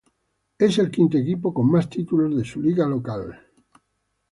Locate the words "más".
1.69-1.87